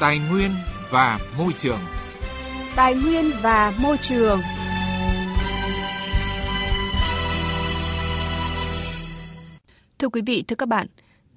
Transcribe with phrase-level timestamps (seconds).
[0.00, 0.50] Tài nguyên
[0.90, 1.78] và môi trường.
[2.76, 4.40] Tài nguyên và môi trường.
[9.98, 10.86] Thưa quý vị, thưa các bạn,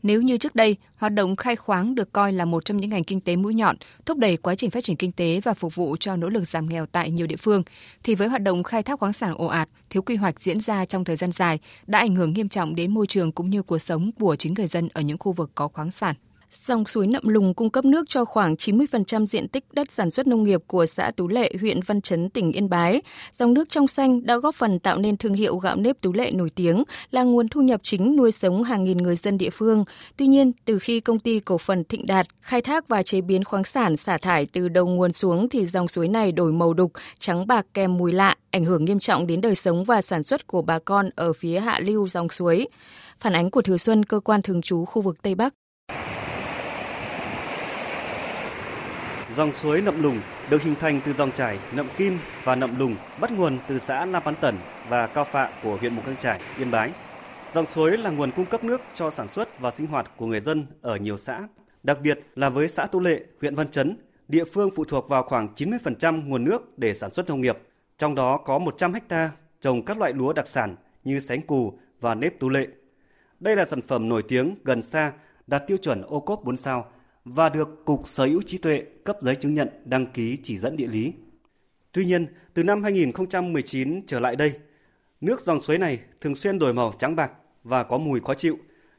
[0.04, 3.04] nếu như trước đây, hoạt động khai khoáng được coi là một trong những ngành
[3.04, 3.76] kinh tế mũi nhọn,
[4.06, 6.70] thúc đẩy quá trình phát triển kinh tế và phục vụ cho nỗ lực giảm
[6.70, 7.64] nghèo tại nhiều địa phương,
[8.04, 10.86] thì với hoạt động khai thác khoáng sản ồ ạt, thiếu quy hoạch diễn ra
[10.86, 13.80] trong thời gian dài đã ảnh hưởng nghiêm trọng đến môi trường cũng như cuộc
[13.80, 16.16] sống của chính người dân ở những khu vực có khoáng sản.
[16.54, 20.28] Dòng suối Nậm Lùng cung cấp nước cho khoảng 90% diện tích đất sản xuất
[20.28, 23.02] nông nghiệp của xã Tú Lệ, huyện Văn Chấn, tỉnh Yên Bái.
[23.34, 26.32] Dòng nước trong xanh đã góp phần tạo nên thương hiệu gạo nếp Tú Lệ
[26.32, 29.84] nổi tiếng, là nguồn thu nhập chính nuôi sống hàng nghìn người dân địa phương.
[30.18, 33.44] Tuy nhiên, từ khi công ty cổ phần Thịnh Đạt khai thác và chế biến
[33.44, 36.92] khoáng sản xả thải từ đầu nguồn xuống thì dòng suối này đổi màu đục,
[37.20, 40.48] trắng bạc kèm mùi lạ, ảnh hưởng nghiêm trọng đến đời sống và sản xuất
[40.48, 42.68] của bà con ở phía hạ lưu dòng suối.
[43.20, 45.54] Phản ánh của Thừa Xuân, cơ quan thường trú khu vực Tây Bắc.
[49.36, 52.96] Dòng suối Nậm Lùng được hình thành từ dòng chảy Nậm Kim và Nậm Lùng
[53.22, 54.56] bắt nguồn từ xã Nam Bán Tẩn
[54.90, 56.92] và Cao Phạ của huyện Mù Căng Chải, Yên Bái.
[57.54, 60.40] Dòng suối là nguồn cung cấp nước cho sản xuất và sinh hoạt của người
[60.40, 61.48] dân ở nhiều xã,
[61.84, 65.24] đặc biệt là với xã Tu Lệ, huyện Văn Chấn, địa phương phụ thuộc vào
[65.24, 67.58] khoảng 90% nguồn nước để sản xuất nông nghiệp,
[67.98, 72.16] trong đó có 100 ha trồng các loại lúa đặc sản như sánh cù và
[72.16, 72.68] nếp Tu Lệ.
[73.40, 75.12] Đây là sản phẩm nổi tiếng gần xa
[75.48, 76.92] đạt tiêu chuẩn ô cốp 4 sao
[77.26, 80.78] và được Cục Sở hữu trí tuệ cấp giấy chứng nhận đăng ký chỉ dẫn
[80.78, 81.14] địa lý.
[81.92, 84.54] Tuy nhiên, từ năm 2019 trở lại đây,
[85.22, 87.32] nước dòng suối này thường xuyên đổi màu trắng bạc
[87.64, 88.58] và có mùi khó chịu,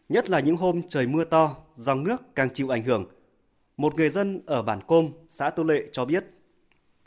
[0.08, 3.06] nhất là những hôm trời mưa to, dòng nước càng chịu ảnh hưởng.
[3.76, 6.24] Một người dân ở bản Côm, xã Tô Lệ cho biết.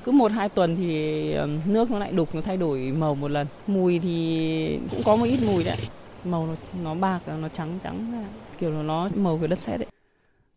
[0.04, 3.32] Cứ một hai tuần thì ờ, nước nó lại đục, nó thay đổi màu một
[3.32, 3.48] lần.
[3.68, 5.78] Mùi thì cũng có một ít mùi đấy.
[6.24, 8.26] Màu nó, nó bạc, nó trắng trắng,
[8.58, 9.90] kiểu nó màu của đất sét đấy.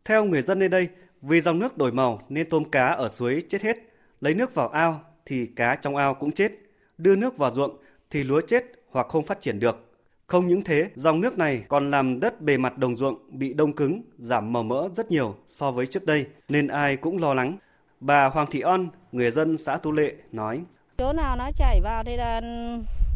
[0.05, 0.89] Theo người dân nơi đây,
[1.23, 3.77] vì dòng nước đổi màu nên tôm cá ở suối chết hết,
[4.21, 6.53] lấy nước vào ao thì cá trong ao cũng chết,
[6.99, 7.77] đưa nước vào ruộng
[8.11, 9.85] thì lúa chết hoặc không phát triển được.
[10.27, 13.73] Không những thế, dòng nước này còn làm đất bề mặt đồng ruộng bị đông
[13.73, 17.59] cứng, giảm màu mỡ rất nhiều so với trước đây, nên ai cũng lo lắng.
[18.01, 20.63] Bà Hoàng Thị On, người dân xã Tu Lệ, nói.
[20.99, 22.41] Chỗ nào nó chảy vào thì là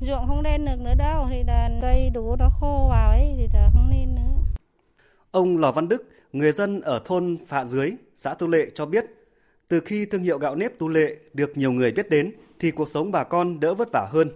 [0.06, 3.46] ruộng không lên được nữa đâu, thì là cây đủ nó khô vào ấy thì
[3.54, 4.42] là không nên nữa.
[5.30, 9.06] Ông Lò Văn Đức, người dân ở thôn Phạ Dưới, xã Tu Lệ cho biết,
[9.68, 12.88] từ khi thương hiệu gạo nếp Tu Lệ được nhiều người biết đến thì cuộc
[12.88, 14.30] sống bà con đỡ vất vả hơn.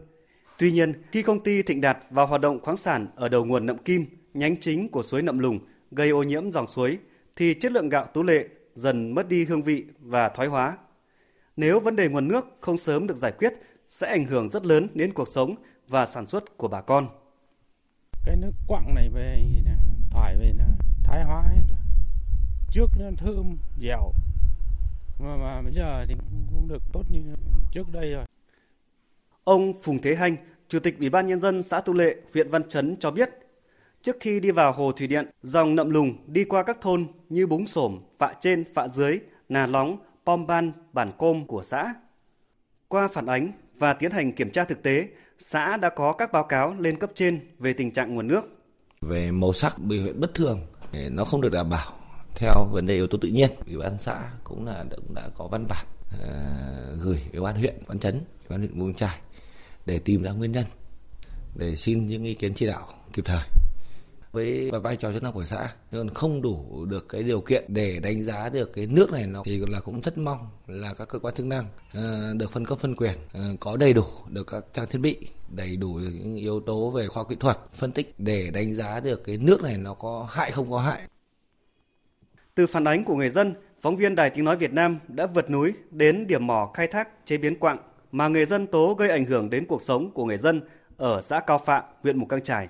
[0.59, 3.67] Tuy nhiên, khi công ty Thịnh Đạt vào hoạt động khoáng sản ở đầu nguồn
[3.67, 5.59] Nậm Kim, nhánh chính của suối Nậm Lùng,
[5.91, 6.99] gây ô nhiễm dòng suối,
[7.37, 10.78] thì chất lượng gạo Tú Lệ dần mất đi hương vị và thoái hóa.
[11.57, 13.53] Nếu vấn đề nguồn nước không sớm được giải quyết,
[13.89, 15.55] sẽ ảnh hưởng rất lớn đến cuộc sống
[15.89, 17.09] và sản xuất của bà con.
[18.25, 19.43] Cái nước quặng này về
[20.11, 20.53] thoải về
[21.05, 21.78] thái hóa hết rồi
[22.71, 24.12] trước nó thơm dẻo
[25.19, 26.15] mà, mà bây giờ thì
[26.50, 27.21] không được tốt như
[27.72, 28.25] trước đây rồi.
[29.44, 30.37] Ông Phùng Thế Hanh,
[30.69, 33.31] Chủ tịch Ủy ban Nhân dân xã Tu Lệ, huyện Văn Chấn cho biết,
[34.03, 37.47] trước khi đi vào hồ thủy điện, dòng nậm lùng đi qua các thôn như
[37.47, 41.94] Búng Sổm, Phạ Trên, Phạ Dưới, Nà Lóng, Pom Ban, Bản Côm của xã.
[42.88, 46.44] Qua phản ánh và tiến hành kiểm tra thực tế, xã đã có các báo
[46.44, 48.43] cáo lên cấp trên về tình trạng nguồn nước.
[49.00, 51.93] Về màu sắc biểu hiện bất thường, nó không được đảm bảo
[52.36, 55.48] theo vấn đề yếu tố tự nhiên ủy ban xã cũng là cũng đã có
[55.48, 59.19] văn bản uh, gửi ủy ban huyện văn chấn ủy ban huyện mường trải
[59.86, 60.64] để tìm ra nguyên nhân
[61.54, 62.82] để xin những ý kiến chỉ đạo
[63.12, 63.42] kịp thời.
[64.32, 68.00] Với vai trò chức năng của xã nhưng không đủ được cái điều kiện để
[68.00, 71.18] đánh giá được cái nước này nó thì là cũng rất mong là các cơ
[71.18, 71.64] quan chức năng
[71.98, 75.16] uh, được phân cấp phân quyền uh, có đầy đủ được các trang thiết bị
[75.48, 79.24] đầy đủ những yếu tố về khoa kỹ thuật phân tích để đánh giá được
[79.24, 81.00] cái nước này nó có hại không có hại
[82.56, 85.50] từ phản ánh của người dân, phóng viên Đài Tiếng Nói Việt Nam đã vượt
[85.50, 87.78] núi đến điểm mỏ khai thác chế biến quặng
[88.12, 90.61] mà người dân tố gây ảnh hưởng đến cuộc sống của người dân
[90.97, 92.69] ở xã Cao Phạm, huyện Mù Căng Chải.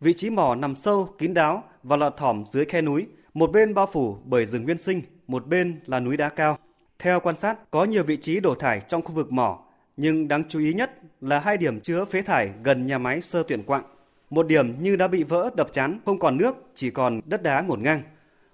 [0.00, 3.74] Vị trí mỏ nằm sâu, kín đáo và lọt thỏm dưới khe núi, một bên
[3.74, 6.58] bao phủ bởi rừng nguyên sinh, một bên là núi đá cao.
[6.98, 9.64] Theo quan sát, có nhiều vị trí đổ thải trong khu vực mỏ,
[9.96, 13.42] nhưng đáng chú ý nhất là hai điểm chứa phế thải gần nhà máy sơ
[13.48, 13.84] tuyển quặng.
[14.30, 17.60] Một điểm như đã bị vỡ đập chán, không còn nước, chỉ còn đất đá
[17.60, 18.02] ngổn ngang.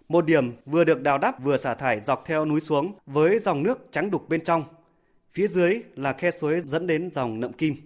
[0.08, 3.62] Một điểm vừa được đào đắp vừa xả thải dọc theo núi xuống với dòng
[3.62, 4.64] nước trắng đục bên trong.
[5.32, 7.76] Phía dưới là khe suối dẫn đến dòng Nậm Kim.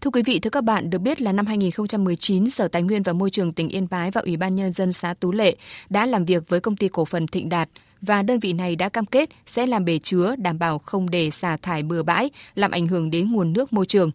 [0.00, 3.12] Thưa quý vị, thưa các bạn, được biết là năm 2019, Sở Tài nguyên và
[3.12, 5.56] Môi trường tỉnh Yên Bái và Ủy ban Nhân dân xã Tú Lệ
[5.90, 7.68] đã làm việc với công ty cổ phần Thịnh Đạt
[8.00, 11.30] và đơn vị này đã cam kết sẽ làm bể chứa đảm bảo không để
[11.30, 14.10] xả thải bừa bãi, làm ảnh hưởng đến nguồn nước môi trường.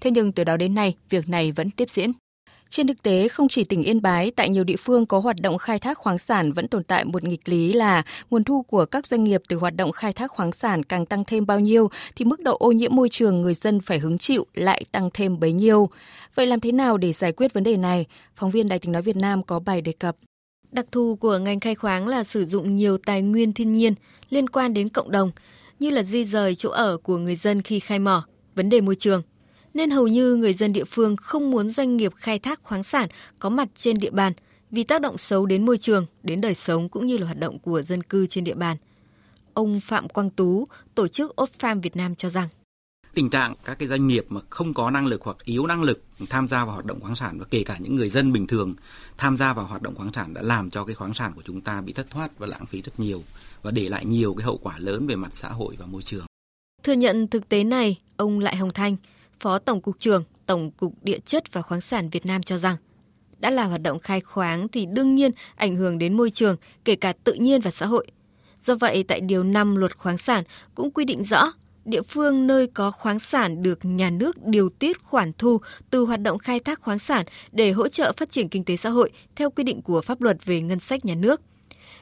[0.00, 2.12] Thế nhưng từ đó đến nay, việc này vẫn tiếp diễn.
[2.70, 5.58] Trên thực tế, không chỉ tỉnh Yên Bái, tại nhiều địa phương có hoạt động
[5.58, 9.06] khai thác khoáng sản vẫn tồn tại một nghịch lý là nguồn thu của các
[9.06, 12.24] doanh nghiệp từ hoạt động khai thác khoáng sản càng tăng thêm bao nhiêu thì
[12.24, 15.52] mức độ ô nhiễm môi trường người dân phải hứng chịu lại tăng thêm bấy
[15.52, 15.90] nhiêu.
[16.34, 18.06] Vậy làm thế nào để giải quyết vấn đề này?
[18.36, 20.16] Phóng viên Đài tiếng nói Việt Nam có bài đề cập.
[20.72, 23.94] Đặc thù của ngành khai khoáng là sử dụng nhiều tài nguyên thiên nhiên
[24.30, 25.30] liên quan đến cộng đồng,
[25.78, 28.94] như là di rời chỗ ở của người dân khi khai mỏ, vấn đề môi
[28.94, 29.22] trường.
[29.74, 33.08] Nên hầu như người dân địa phương không muốn doanh nghiệp khai thác khoáng sản
[33.38, 34.32] có mặt trên địa bàn
[34.70, 37.58] vì tác động xấu đến môi trường, đến đời sống cũng như là hoạt động
[37.58, 38.76] của dân cư trên địa bàn.
[39.54, 42.48] Ông Phạm Quang Tú, tổ chức Opfarm Việt Nam cho rằng
[43.14, 46.02] tình trạng các cái doanh nghiệp mà không có năng lực hoặc yếu năng lực
[46.30, 48.74] tham gia vào hoạt động khoáng sản và kể cả những người dân bình thường
[49.18, 51.60] tham gia vào hoạt động khoáng sản đã làm cho cái khoáng sản của chúng
[51.60, 53.22] ta bị thất thoát và lãng phí rất nhiều
[53.62, 56.24] và để lại nhiều cái hậu quả lớn về mặt xã hội và môi trường.
[56.82, 58.96] Thừa nhận thực tế này, ông Lại Hồng Thanh,
[59.40, 62.76] Phó Tổng cục trưởng Tổng cục Địa chất và khoáng sản Việt Nam cho rằng
[63.38, 66.96] đã là hoạt động khai khoáng thì đương nhiên ảnh hưởng đến môi trường, kể
[66.96, 68.06] cả tự nhiên và xã hội.
[68.60, 70.44] Do vậy, tại Điều 5 Luật Khoáng sản
[70.74, 71.52] cũng quy định rõ
[71.84, 75.60] địa phương nơi có khoáng sản được nhà nước điều tiết khoản thu
[75.90, 78.90] từ hoạt động khai thác khoáng sản để hỗ trợ phát triển kinh tế xã
[78.90, 81.40] hội theo quy định của pháp luật về ngân sách nhà nước.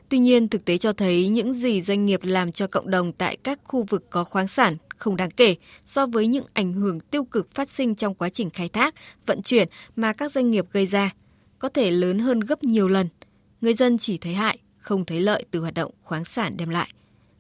[0.09, 3.37] Tuy nhiên, thực tế cho thấy những gì doanh nghiệp làm cho cộng đồng tại
[3.37, 5.57] các khu vực có khoáng sản không đáng kể
[5.87, 8.95] so với những ảnh hưởng tiêu cực phát sinh trong quá trình khai thác,
[9.27, 11.11] vận chuyển mà các doanh nghiệp gây ra,
[11.59, 13.09] có thể lớn hơn gấp nhiều lần.
[13.61, 16.89] Người dân chỉ thấy hại, không thấy lợi từ hoạt động khoáng sản đem lại.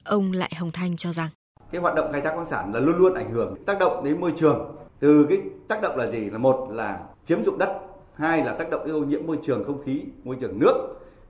[0.04, 1.28] Ông Lại Hồng Thanh cho rằng
[1.72, 4.20] cái hoạt động khai thác khoáng sản là luôn luôn ảnh hưởng tác động đến
[4.20, 5.38] môi trường từ cái
[5.68, 7.80] tác động là gì là một là chiếm dụng đất
[8.14, 10.74] hai là tác động đến ô nhiễm môi trường không khí môi trường nước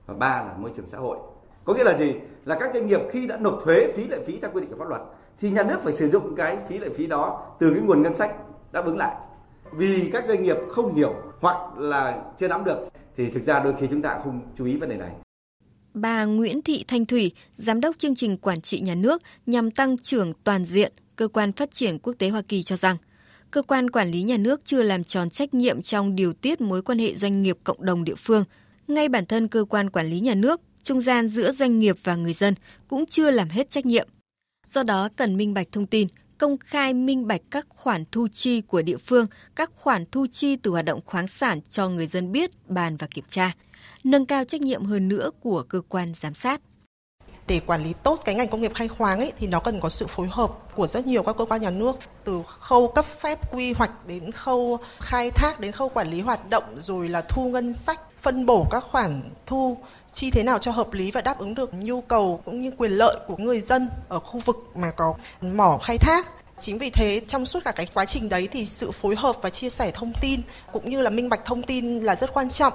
[0.05, 1.17] và ba là môi trường xã hội
[1.65, 2.13] có nghĩa là gì?
[2.45, 4.77] Là các doanh nghiệp khi đã nộp thuế phí lệ phí theo quy định của
[4.77, 5.01] pháp luật
[5.39, 8.15] thì nhà nước phải sử dụng cái phí lệ phí đó từ cái nguồn ngân
[8.15, 8.35] sách
[8.71, 9.15] đáp ứng lại.
[9.73, 12.77] Vì các doanh nghiệp không hiểu hoặc là chưa nắm được
[13.17, 15.11] thì thực ra đôi khi chúng ta không chú ý vấn đề này.
[15.93, 19.97] Bà Nguyễn Thị Thanh Thủy, Giám đốc chương trình quản trị nhà nước nhằm tăng
[19.97, 22.97] trưởng toàn diện, cơ quan phát triển quốc tế Hoa Kỳ cho rằng,
[23.51, 26.81] cơ quan quản lý nhà nước chưa làm tròn trách nhiệm trong điều tiết mối
[26.81, 28.43] quan hệ doanh nghiệp cộng đồng địa phương.
[28.87, 32.15] Ngay bản thân cơ quan quản lý nhà nước, trung gian giữa doanh nghiệp và
[32.15, 32.55] người dân
[32.87, 34.07] cũng chưa làm hết trách nhiệm.
[34.67, 36.07] Do đó cần minh bạch thông tin,
[36.37, 39.25] công khai minh bạch các khoản thu chi của địa phương,
[39.55, 43.07] các khoản thu chi từ hoạt động khoáng sản cho người dân biết, bàn và
[43.07, 43.53] kiểm tra
[44.03, 46.61] nâng cao trách nhiệm hơn nữa của cơ quan giám sát
[47.47, 49.89] để quản lý tốt cái ngành công nghiệp khai khoáng ấy thì nó cần có
[49.89, 53.53] sự phối hợp của rất nhiều các cơ quan nhà nước từ khâu cấp phép
[53.53, 57.49] quy hoạch đến khâu khai thác đến khâu quản lý hoạt động rồi là thu
[57.49, 59.77] ngân sách phân bổ các khoản thu
[60.13, 62.91] chi thế nào cho hợp lý và đáp ứng được nhu cầu cũng như quyền
[62.91, 66.27] lợi của người dân ở khu vực mà có mỏ khai thác
[66.57, 69.49] Chính vì thế, trong suốt cả cái quá trình đấy thì sự phối hợp và
[69.49, 72.73] chia sẻ thông tin cũng như là minh bạch thông tin là rất quan trọng.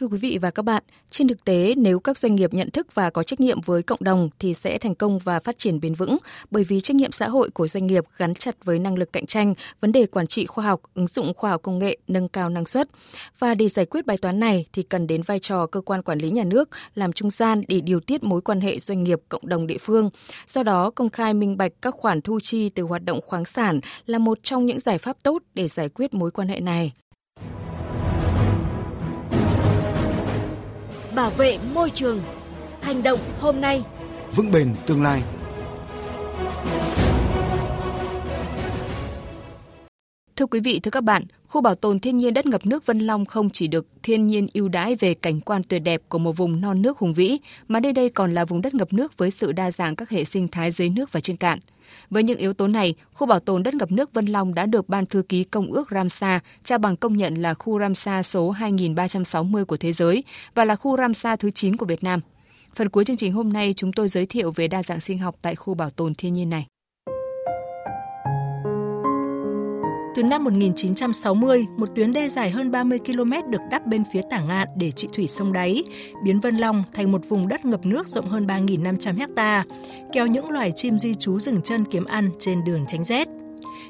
[0.00, 2.94] Thưa quý vị và các bạn, trên thực tế nếu các doanh nghiệp nhận thức
[2.94, 5.94] và có trách nhiệm với cộng đồng thì sẽ thành công và phát triển bền
[5.94, 6.16] vững
[6.50, 9.26] bởi vì trách nhiệm xã hội của doanh nghiệp gắn chặt với năng lực cạnh
[9.26, 12.48] tranh, vấn đề quản trị khoa học, ứng dụng khoa học công nghệ, nâng cao
[12.48, 12.88] năng suất.
[13.38, 16.18] Và để giải quyết bài toán này thì cần đến vai trò cơ quan quản
[16.18, 19.48] lý nhà nước làm trung gian để điều tiết mối quan hệ doanh nghiệp cộng
[19.48, 20.10] đồng địa phương.
[20.46, 23.80] Do đó, công khai minh bạch các khoản thu chi từ hoạt động khoáng sản
[24.06, 26.92] là một trong những giải pháp tốt để giải quyết mối quan hệ này.
[31.16, 32.20] Bảo vệ môi trường.
[32.80, 33.82] Hành động hôm nay,
[34.34, 35.22] vững bền tương lai.
[40.36, 42.98] Thưa quý vị, thưa các bạn, khu bảo tồn thiên nhiên đất ngập nước Vân
[42.98, 46.32] Long không chỉ được thiên nhiên ưu đãi về cảnh quan tuyệt đẹp của một
[46.32, 47.38] vùng non nước hùng vĩ,
[47.68, 50.24] mà nơi đây còn là vùng đất ngập nước với sự đa dạng các hệ
[50.24, 51.58] sinh thái dưới nước và trên cạn.
[52.10, 54.88] Với những yếu tố này, khu bảo tồn đất ngập nước Vân Long đã được
[54.88, 59.64] Ban thư ký Công ước Ramsar trao bằng công nhận là khu Ramsar số 2360
[59.64, 60.24] của thế giới
[60.54, 62.20] và là khu Ramsar thứ 9 của Việt Nam.
[62.74, 65.36] Phần cuối chương trình hôm nay chúng tôi giới thiệu về đa dạng sinh học
[65.42, 66.66] tại khu bảo tồn thiên nhiên này.
[70.16, 74.40] Từ năm 1960, một tuyến đê dài hơn 30 km được đắp bên phía tả
[74.40, 75.84] ngạn để trị thủy sông đáy,
[76.24, 79.64] biến Vân Long thành một vùng đất ngập nước rộng hơn 3.500 ha,
[80.12, 83.28] kéo những loài chim di trú rừng chân kiếm ăn trên đường tránh rét.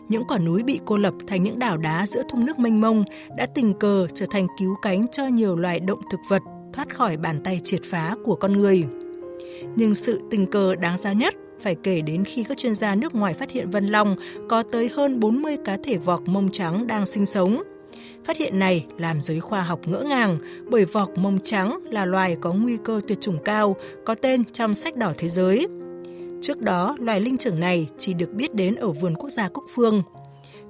[0.08, 3.04] Những quả núi bị cô lập thành những đảo đá giữa thung nước mênh mông
[3.36, 6.42] đã tình cờ trở thành cứu cánh cho nhiều loài động thực vật
[6.72, 8.84] thoát khỏi bàn tay triệt phá của con người.
[9.76, 13.14] Nhưng sự tình cờ đáng giá nhất phải kể đến khi các chuyên gia nước
[13.14, 14.16] ngoài phát hiện Vân Long
[14.48, 17.62] có tới hơn 40 cá thể vọc mông trắng đang sinh sống.
[18.24, 20.38] Phát hiện này làm giới khoa học ngỡ ngàng
[20.70, 24.74] bởi vọc mông trắng là loài có nguy cơ tuyệt chủng cao, có tên trong
[24.74, 25.66] sách đỏ thế giới.
[26.42, 29.64] Trước đó, loài linh trưởng này chỉ được biết đến ở vườn quốc gia Cúc
[29.74, 30.02] Phương.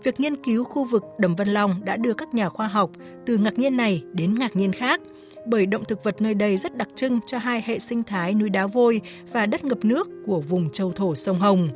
[0.02, 2.90] việc nghiên cứu khu vực Đầm Vân Long đã đưa các nhà khoa học
[3.26, 5.00] từ ngạc nhiên này đến ngạc nhiên khác,
[5.46, 8.50] bởi động thực vật nơi đây rất đặc trưng cho hai hệ sinh thái núi
[8.50, 9.00] đá vôi
[9.32, 11.68] và đất ngập nước của vùng châu thổ sông Hồng.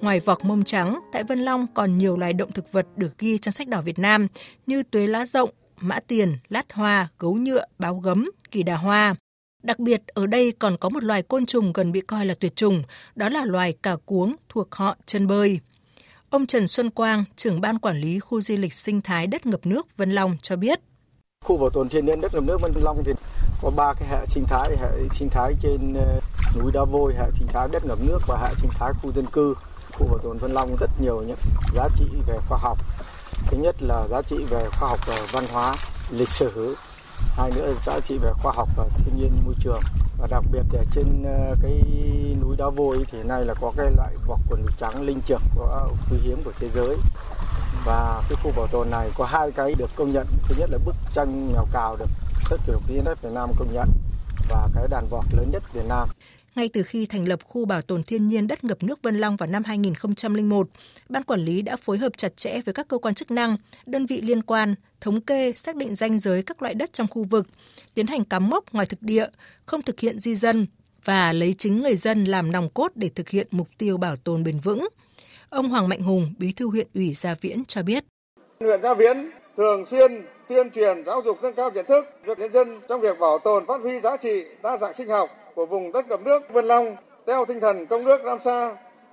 [0.00, 3.38] Ngoài vọc mông trắng, tại Vân Long còn nhiều loài động thực vật được ghi
[3.38, 4.26] trong sách đỏ Việt Nam
[4.66, 9.14] như tuế lá rộng, mã tiền, lát hoa, gấu nhựa, báo gấm, kỳ đà hoa.
[9.62, 12.56] Đặc biệt, ở đây còn có một loài côn trùng gần bị coi là tuyệt
[12.56, 12.82] chủng,
[13.14, 15.60] đó là loài cà cuống thuộc họ chân bơi.
[16.30, 19.66] Ông Trần Xuân Quang, trưởng ban quản lý khu di lịch sinh thái đất ngập
[19.66, 20.80] nước Vân Long cho biết.
[21.44, 23.12] Khu bảo tồn thiên nhiên đất ngầm nước Vân Long thì
[23.62, 26.20] có ba cái hệ sinh thái, hệ sinh thái trên ờ,
[26.58, 29.26] núi đá vôi, hệ sinh thái đất ngập nước và hệ sinh thái khu dân
[29.26, 29.54] cư.
[29.92, 31.36] Khu bảo tồn Vân Long rất nhiều những
[31.74, 32.78] giá trị về khoa học.
[33.46, 35.74] Thứ nhất là giá trị về khoa học và văn hóa,
[36.10, 36.76] lịch sử.
[37.36, 39.80] Hai nữa là giá trị về khoa học và thiên nhiên môi trường
[40.18, 41.82] và đặc biệt là trên ờ, cái
[42.42, 45.88] núi đá vôi thì nay là có cái loại vọc quần trắng linh trưởng có
[46.10, 46.96] quý hiếm của thế giới
[47.84, 50.78] và cái khu bảo tồn này có hai cái được công nhận thứ nhất là
[50.84, 52.08] bức tranh mèo cào được
[52.50, 53.88] rất nhiều quý đất Việt Nam công nhận
[54.48, 56.08] và cái đàn vọc lớn nhất Việt Nam
[56.56, 59.36] ngay từ khi thành lập khu bảo tồn thiên nhiên đất ngập nước Vân Long
[59.36, 60.68] vào năm 2001,
[61.08, 63.56] ban quản lý đã phối hợp chặt chẽ với các cơ quan chức năng,
[63.86, 67.24] đơn vị liên quan, thống kê, xác định danh giới các loại đất trong khu
[67.24, 67.46] vực,
[67.94, 69.26] tiến hành cắm mốc ngoài thực địa,
[69.66, 70.66] không thực hiện di dân
[71.04, 74.44] và lấy chính người dân làm nòng cốt để thực hiện mục tiêu bảo tồn
[74.44, 74.88] bền vững.
[75.50, 78.04] Ông Hoàng Mạnh Hùng, bí thư huyện ủy Gia Viễn cho biết.
[78.60, 82.52] Huyện Gia Viễn thường xuyên tuyên truyền giáo dục nâng cao nhận thức cho nhân
[82.52, 85.92] dân trong việc bảo tồn phát huy giá trị đa dạng sinh học của vùng
[85.92, 88.72] đất ngập nước Vân Long theo tinh thần công nước Ramsar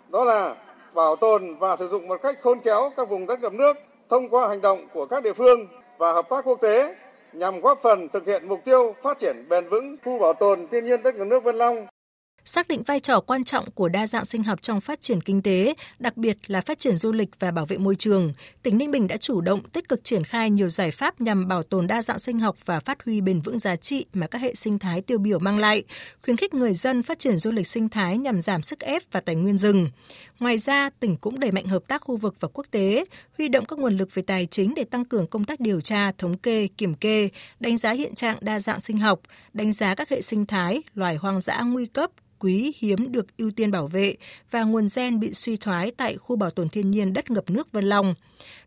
[0.10, 0.56] đó là
[0.94, 3.77] bảo tồn và sử dụng một cách khôn khéo các vùng đất ngập nước
[4.10, 5.67] thông qua hành động của các địa phương
[5.98, 6.96] và hợp tác quốc tế
[7.34, 10.86] nhằm góp phần thực hiện mục tiêu phát triển bền vững khu bảo tồn thiên
[10.86, 11.88] nhiên đất ngập nước Vân Long
[12.46, 15.41] xác định vai trò quan trọng của đa dạng sinh học trong phát triển kinh
[15.41, 18.91] tế, đặc biệt là phát triển du lịch và bảo vệ môi trường, tỉnh Ninh
[18.91, 22.01] Bình đã chủ động tích cực triển khai nhiều giải pháp nhằm bảo tồn đa
[22.01, 25.01] dạng sinh học và phát huy bền vững giá trị mà các hệ sinh thái
[25.01, 25.84] tiêu biểu mang lại,
[26.24, 29.20] khuyến khích người dân phát triển du lịch sinh thái nhằm giảm sức ép và
[29.20, 29.89] tài nguyên rừng.
[30.39, 33.06] Ngoài ra, tỉnh cũng đẩy mạnh hợp tác khu vực và quốc tế,
[33.38, 36.12] huy động các nguồn lực về tài chính để tăng cường công tác điều tra,
[36.12, 37.29] thống kê, kiểm kê,
[37.60, 39.20] đánh giá hiện trạng đa dạng sinh học,
[39.53, 43.51] đánh giá các hệ sinh thái, loài hoang dã nguy cấp, quý hiếm được ưu
[43.51, 44.15] tiên bảo vệ
[44.51, 47.72] và nguồn gen bị suy thoái tại khu bảo tồn thiên nhiên đất ngập nước
[47.72, 48.15] Vân Long.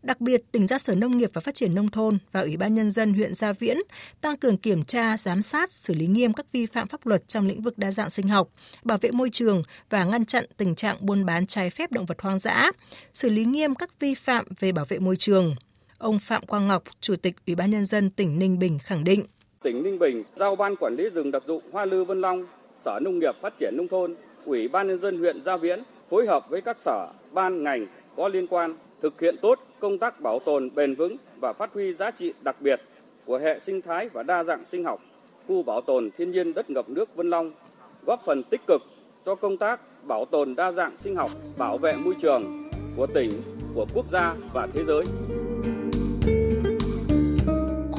[0.03, 2.75] Đặc biệt, tỉnh ra Sở Nông nghiệp và Phát triển Nông thôn và Ủy ban
[2.75, 3.77] Nhân dân huyện Gia Viễn
[4.21, 7.47] tăng cường kiểm tra, giám sát, xử lý nghiêm các vi phạm pháp luật trong
[7.47, 8.49] lĩnh vực đa dạng sinh học,
[8.83, 12.21] bảo vệ môi trường và ngăn chặn tình trạng buôn bán trái phép động vật
[12.21, 12.71] hoang dã,
[13.13, 15.55] xử lý nghiêm các vi phạm về bảo vệ môi trường.
[15.97, 19.23] Ông Phạm Quang Ngọc, Chủ tịch Ủy ban Nhân dân tỉnh Ninh Bình khẳng định.
[19.63, 22.45] Tỉnh Ninh Bình giao Ban Quản lý rừng đặc dụng Hoa Lư Vân Long
[22.85, 26.25] Sở Nông nghiệp Phát triển Nông thôn, Ủy ban Nhân dân huyện Gia Viễn phối
[26.25, 30.39] hợp với các sở, ban, ngành có liên quan thực hiện tốt công tác bảo
[30.39, 32.81] tồn bền vững và phát huy giá trị đặc biệt
[33.25, 35.01] của hệ sinh thái và đa dạng sinh học,
[35.47, 37.51] khu bảo tồn thiên nhiên đất ngập nước Vân Long,
[38.05, 38.81] góp phần tích cực
[39.25, 43.31] cho công tác bảo tồn đa dạng sinh học, bảo vệ môi trường của tỉnh,
[43.75, 45.05] của quốc gia và thế giới.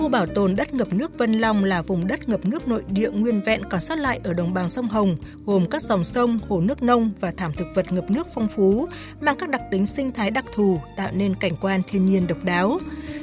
[0.02, 3.10] Khu bảo tồn đất ngập nước Vân Long là vùng đất ngập nước nội địa
[3.10, 5.16] nguyên vẹn còn sót lại ở đồng bằng sông Hồng,
[5.46, 8.88] gồm các dòng sông, hồ nước nông và thảm thực vật ngập nước phong phú,
[9.20, 12.44] mang các đặc tính sinh thái đặc thù, tạo nên cảnh quan thiên nhiên độc
[12.44, 12.78] đáo.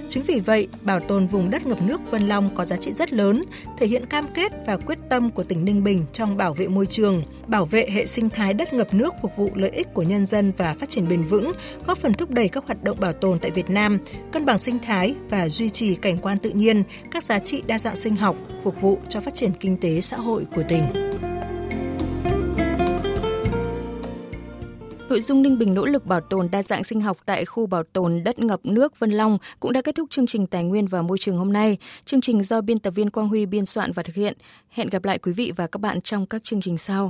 [0.09, 3.13] Chính vì vậy, bảo tồn vùng đất ngập nước Vân Long có giá trị rất
[3.13, 3.43] lớn,
[3.77, 6.85] thể hiện cam kết và quyết tâm của tỉnh Ninh Bình trong bảo vệ môi
[6.85, 10.25] trường, bảo vệ hệ sinh thái đất ngập nước phục vụ lợi ích của nhân
[10.25, 11.51] dân và phát triển bền vững,
[11.87, 13.99] góp phần thúc đẩy các hoạt động bảo tồn tại Việt Nam,
[14.31, 17.79] cân bằng sinh thái và duy trì cảnh quan tự nhiên, các giá trị đa
[17.79, 20.83] dạng sinh học, phục vụ cho phát triển kinh tế xã hội của tỉnh.
[25.09, 27.83] Nội dung Ninh Bình nỗ lực bảo tồn đa dạng sinh học tại khu bảo
[27.83, 31.01] tồn đất ngập nước Vân Long cũng đã kết thúc chương trình Tài nguyên và
[31.01, 31.77] Môi trường hôm nay.
[32.05, 34.33] Chương trình do biên tập viên Quang Huy biên soạn và thực hiện.
[34.69, 37.07] Hẹn gặp lại quý vị và các bạn trong các chương trình sau.